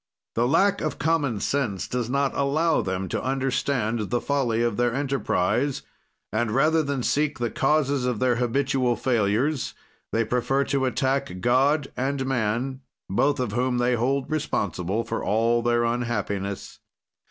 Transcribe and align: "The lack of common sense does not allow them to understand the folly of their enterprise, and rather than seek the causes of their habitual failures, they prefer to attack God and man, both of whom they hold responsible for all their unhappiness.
"The 0.33 0.47
lack 0.47 0.81
of 0.81 0.97
common 0.97 1.39
sense 1.41 1.87
does 1.87 2.09
not 2.09 2.33
allow 2.33 2.81
them 2.81 3.07
to 3.09 3.21
understand 3.23 4.09
the 4.09 4.19
folly 4.19 4.63
of 4.63 4.75
their 4.75 4.95
enterprise, 4.95 5.83
and 6.33 6.49
rather 6.49 6.81
than 6.81 7.03
seek 7.03 7.37
the 7.37 7.51
causes 7.51 8.03
of 8.07 8.17
their 8.17 8.37
habitual 8.37 8.95
failures, 8.95 9.75
they 10.11 10.25
prefer 10.25 10.63
to 10.63 10.85
attack 10.85 11.39
God 11.39 11.91
and 11.95 12.25
man, 12.25 12.81
both 13.11 13.39
of 13.39 13.51
whom 13.51 13.77
they 13.77 13.93
hold 13.93 14.31
responsible 14.31 15.03
for 15.03 15.23
all 15.23 15.61
their 15.61 15.83
unhappiness. 15.83 16.79